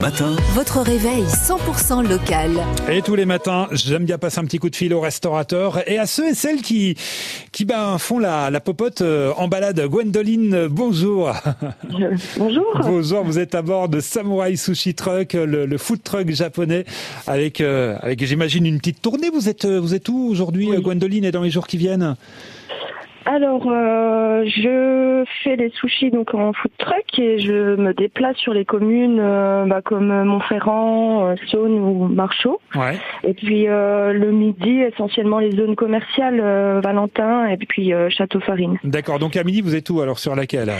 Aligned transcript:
Matin, 0.00 0.36
Votre 0.54 0.82
réveil 0.82 1.24
100% 1.24 2.08
local. 2.08 2.52
Et 2.88 3.02
tous 3.02 3.16
les 3.16 3.24
matins, 3.24 3.66
j'aime 3.72 4.04
bien 4.04 4.16
passer 4.16 4.38
un 4.38 4.44
petit 4.44 4.60
coup 4.60 4.70
de 4.70 4.76
fil 4.76 4.94
aux 4.94 5.00
restaurateurs 5.00 5.82
et 5.90 5.98
à 5.98 6.06
ceux 6.06 6.28
et 6.28 6.34
celles 6.34 6.62
qui, 6.62 6.96
qui 7.50 7.64
ben, 7.64 7.98
font 7.98 8.20
la, 8.20 8.48
la 8.48 8.60
popote 8.60 9.00
euh, 9.00 9.32
en 9.36 9.48
balade. 9.48 9.84
Gwendoline, 9.88 10.68
bonjour. 10.68 11.32
Bonjour. 12.36 12.64
Bonjour, 12.80 13.24
vous 13.24 13.40
êtes 13.40 13.56
à 13.56 13.62
bord 13.62 13.88
de 13.88 13.98
Samurai 13.98 14.54
Sushi 14.54 14.94
Truck, 14.94 15.32
le, 15.32 15.66
le 15.66 15.78
food 15.78 16.00
truck 16.04 16.30
japonais, 16.30 16.84
avec, 17.26 17.60
euh, 17.60 17.96
avec 18.00 18.24
j'imagine, 18.24 18.66
une 18.66 18.78
petite 18.78 19.02
tournée. 19.02 19.30
Vous 19.30 19.48
êtes, 19.48 19.64
euh, 19.64 19.80
vous 19.80 19.94
êtes 19.96 20.08
où 20.08 20.28
aujourd'hui, 20.30 20.68
Oui. 20.70 20.80
Gwendoline, 20.80 21.24
et 21.24 21.32
dans 21.32 21.42
les 21.42 21.50
jours 21.50 21.66
qui 21.66 21.76
viennent? 21.76 22.14
Alors, 23.30 23.66
euh, 23.70 24.42
je 24.46 25.22
fais 25.44 25.56
les 25.56 25.68
sushis 25.68 26.10
donc 26.10 26.32
en 26.32 26.54
food 26.54 26.70
truck 26.78 27.18
et 27.18 27.38
je 27.38 27.76
me 27.76 27.92
déplace 27.92 28.38
sur 28.38 28.54
les 28.54 28.64
communes 28.64 29.20
euh, 29.20 29.66
bah, 29.66 29.82
comme 29.84 30.10
euh, 30.10 30.24
Montferrand, 30.24 31.34
Saône 31.50 31.72
ou 31.72 32.08
Marchaux. 32.08 32.58
Ouais. 32.74 32.98
Et 33.24 33.34
puis 33.34 33.68
euh, 33.68 34.14
le 34.14 34.32
midi, 34.32 34.80
essentiellement 34.80 35.40
les 35.40 35.50
zones 35.50 35.76
commerciales, 35.76 36.40
euh, 36.42 36.80
Valentin 36.82 37.44
et 37.48 37.58
puis 37.58 37.92
euh, 37.92 38.08
Château-Farine. 38.08 38.78
D'accord, 38.82 39.18
donc 39.18 39.36
à 39.36 39.44
midi, 39.44 39.60
vous 39.60 39.76
êtes 39.76 39.90
où 39.90 40.00
alors 40.00 40.18
sur 40.18 40.34
laquelle 40.34 40.72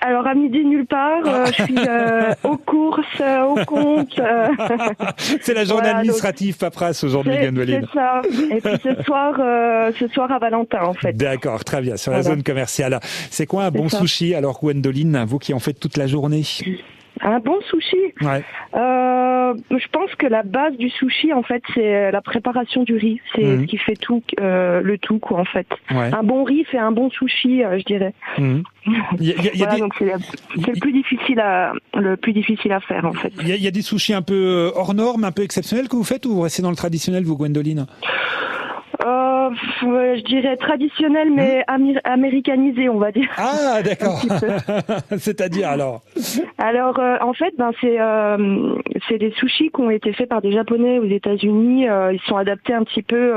Alors 0.00 0.26
à 0.26 0.34
midi 0.34 0.64
nulle 0.64 0.86
part, 0.86 1.22
euh, 1.26 1.46
je 1.46 1.62
suis 1.64 1.74
euh, 1.78 2.32
aux 2.44 2.56
courses, 2.56 3.00
euh, 3.20 3.42
aux 3.42 3.64
comptes. 3.64 4.18
euh, 4.18 4.48
C'est 5.40 5.54
la 5.54 5.64
journée 5.64 5.82
Voilà, 5.82 5.92
donc- 5.92 5.98
administrative 6.00 6.56
paperasse 6.56 7.02
aujourd'hui, 7.04 7.36
Gwendoline. 7.36 7.86
c'est 7.92 7.98
ça. 7.98 8.22
Et 8.50 8.60
puis 8.60 8.72
ce 8.96 9.02
soir, 9.02 9.34
euh, 9.40 9.90
ce 9.98 10.06
soir 10.08 10.30
à 10.30 10.38
Valentin 10.38 10.82
en 10.82 10.94
fait. 10.94 11.12
D'accord, 11.14 11.64
très 11.64 11.80
bien, 11.80 11.96
sur 11.96 12.12
la 12.12 12.20
Voilà. 12.20 12.36
zone 12.36 12.42
commerciale. 12.44 13.00
C'est 13.30 13.46
quoi 13.46 13.64
un 13.64 13.70
bon 13.70 13.88
ça. 13.88 13.98
sushi 13.98 14.34
alors, 14.34 14.58
Gwendoline, 14.60 15.24
vous 15.26 15.38
qui 15.38 15.52
en 15.52 15.58
faites 15.58 15.80
toute 15.80 15.96
la 15.96 16.06
journée? 16.06 16.42
Un 17.30 17.40
bon 17.40 17.58
sushi. 17.70 17.96
Ouais. 18.22 18.42
Euh, 18.74 19.52
je 19.70 19.86
pense 19.92 20.14
que 20.16 20.26
la 20.26 20.42
base 20.42 20.74
du 20.78 20.88
sushi, 20.88 21.32
en 21.34 21.42
fait, 21.42 21.62
c'est 21.74 22.10
la 22.10 22.22
préparation 22.22 22.84
du 22.84 22.96
riz. 22.96 23.20
C'est 23.34 23.42
Mhm. 23.44 23.60
ce 23.62 23.66
qui 23.66 23.76
fait 23.76 23.96
tout, 23.96 24.22
euh, 24.40 24.80
le 24.80 24.96
tout, 24.96 25.18
quoi, 25.18 25.38
en 25.40 25.44
fait. 25.44 25.66
Ouais. 25.90 26.10
Un 26.14 26.22
bon 26.22 26.42
riz 26.44 26.64
fait 26.64 26.78
un 26.78 26.90
bon 26.92 27.10
sushi, 27.10 27.62
euh, 27.62 27.78
je 27.78 27.84
dirais. 27.84 28.14
Mhm. 28.38 28.62
Voilà, 28.86 29.74
des, 29.76 29.82
c'est 29.98 30.72
le 30.72 30.80
plus 30.80 30.92
difficile 30.92 31.40
à 31.40 31.72
le 31.94 32.16
plus 32.16 32.32
difficile 32.32 32.72
à 32.72 32.80
faire, 32.80 33.04
en 33.04 33.12
fait. 33.12 33.32
il 33.42 33.48
y 33.48 33.58
y 33.62 33.66
a 33.68 33.70
des 33.70 33.82
sushis 33.82 34.14
un 34.14 34.22
peu 34.22 34.72
hors 34.74 34.94
normes, 34.94 35.24
un 35.24 35.32
peu 35.32 35.42
exceptionnels 35.42 35.88
que 35.88 35.96
vous 35.96 36.04
faites 36.04 36.24
ou 36.24 36.30
vous 36.34 36.40
restez 36.40 36.62
dans 36.62 36.70
le 36.70 36.76
traditionnel, 36.76 37.24
vous, 37.24 37.36
Gwendoline? 37.36 37.86
Euh, 39.84 40.16
je 40.16 40.22
dirais 40.24 40.56
traditionnel, 40.56 41.28
mais 41.34 41.64
ami- 41.66 41.96
américanisé, 42.04 42.88
on 42.88 42.98
va 42.98 43.12
dire. 43.12 43.28
Ah, 43.36 43.82
d'accord. 43.84 44.20
C'est-à-dire 45.18 45.68
alors 45.68 46.02
Alors, 46.58 46.98
euh, 46.98 47.16
en 47.20 47.32
fait, 47.32 47.54
ben, 47.58 47.70
c'est 47.80 48.00
euh, 48.00 48.74
c'est 49.08 49.18
des 49.18 49.30
sushis 49.32 49.70
qui 49.74 49.80
ont 49.80 49.90
été 49.90 50.12
faits 50.12 50.28
par 50.28 50.40
des 50.42 50.52
Japonais 50.52 50.98
aux 50.98 51.04
États-Unis. 51.06 51.88
Euh, 51.88 52.12
ils 52.12 52.20
sont 52.20 52.36
adaptés 52.36 52.74
un 52.74 52.84
petit 52.84 53.02
peu 53.02 53.32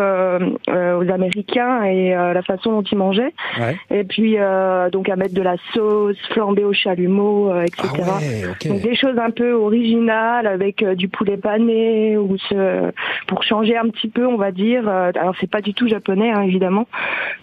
aux 0.71 1.11
Américains 1.11 1.83
et 1.83 2.09
la 2.11 2.41
façon 2.41 2.71
dont 2.71 2.81
ils 2.83 2.97
mangeaient. 2.97 3.33
Ouais. 3.59 3.77
Et 3.89 4.03
puis, 4.03 4.37
donc, 4.91 5.09
à 5.09 5.15
mettre 5.15 5.33
de 5.33 5.41
la 5.41 5.55
sauce, 5.73 6.17
flambée 6.31 6.63
au 6.63 6.73
chalumeau, 6.73 7.53
etc. 7.61 7.87
Ah 8.03 8.17
ouais. 8.19 8.69
Donc, 8.69 8.81
des 8.81 8.95
choses 8.95 9.17
un 9.17 9.31
peu 9.31 9.51
originales 9.53 10.47
avec 10.47 10.83
du 10.95 11.07
poulet 11.07 11.37
pané 11.37 12.17
ou 12.17 12.37
ce, 12.49 12.91
pour 13.27 13.43
changer 13.43 13.77
un 13.77 13.89
petit 13.89 14.07
peu, 14.09 14.25
on 14.25 14.37
va 14.37 14.51
dire. 14.51 14.87
Alors, 14.87 15.35
c'est 15.39 15.49
pas 15.49 15.61
du 15.61 15.73
tout 15.73 15.87
japonais, 15.87 16.00
hein, 16.09 16.41
évidemment, 16.41 16.87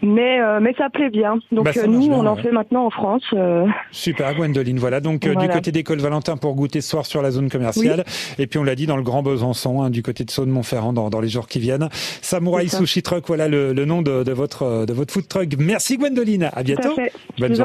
mais 0.02 0.40
euh, 0.40 0.58
mais 0.60 0.74
ça 0.78 0.88
plaît 0.90 1.10
bien. 1.10 1.38
Donc, 1.52 1.64
Bah, 1.64 1.70
euh, 1.76 1.86
nous, 1.86 2.08
bien, 2.08 2.12
on 2.12 2.26
en 2.26 2.36
ouais. 2.36 2.42
fait 2.42 2.52
maintenant 2.52 2.86
en 2.86 2.90
France. 2.90 3.22
euh, 3.32 3.66
Super, 3.90 4.34
Gwendoline. 4.34 4.78
Voilà, 4.78 5.00
donc 5.00 5.20
du 5.28 5.48
côté 5.48 5.72
d'école 5.72 5.98
Valentin 5.98 6.36
pour 6.36 6.54
goûter 6.54 6.80
ce 6.80 6.90
soir 6.90 7.06
sur 7.06 7.22
la 7.22 7.30
zone 7.30 7.50
commerciale. 7.50 8.04
Et 8.38 8.46
puis 8.46 8.58
on 8.58 8.64
l'a 8.64 8.74
dit 8.74 8.86
dans 8.86 8.96
le 8.96 9.02
Grand 9.02 9.22
Besançon, 9.22 9.82
hein, 9.82 9.90
du 9.90 10.02
côté 10.02 10.24
de 10.24 10.30
Saône-Montferrand 10.30 10.92
dans, 10.92 11.10
dans 11.10 11.20
les 11.20 11.28
jours 11.28 11.48
qui 11.48 11.58
viennent. 11.58 11.88
Samouraï. 12.22 12.68
Sushi 12.68 13.02
Truck, 13.02 13.24
voilà 13.26 13.48
le, 13.48 13.72
le 13.72 13.84
nom 13.84 14.02
de, 14.02 14.22
de 14.22 14.32
votre, 14.32 14.84
de 14.86 14.92
votre 14.92 15.12
food 15.12 15.26
truck. 15.26 15.48
Merci 15.58 15.96
Gwendoline. 15.96 16.50
À 16.52 16.62
bientôt. 16.62 16.96
Bonne 17.38 17.56